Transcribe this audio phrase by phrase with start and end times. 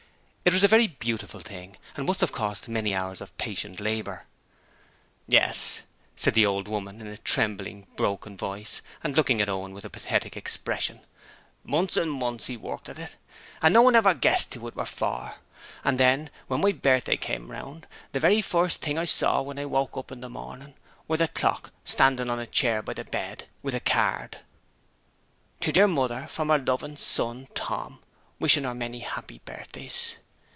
[0.43, 4.23] It was a very beautiful thing and must have cost many hours of patient labour.
[5.27, 5.81] 'Yes,'
[6.15, 9.89] said the old woman, in a trembling, broken voice, and looking at Owen with a
[9.89, 11.01] pathetic expression.
[11.63, 13.15] 'Months and months he worked at it,
[13.61, 15.35] and no one ever guessed who it were for.
[15.83, 19.65] And then, when my birthday came round, the very first thing I saw when I
[19.65, 20.73] woke up in the morning
[21.07, 24.39] were the clock standing on a chair by the bed with a card:
[25.59, 27.99] 'To dear mother, from her loving son, Tom.
[28.39, 30.15] Wishing her many happy birthdays.'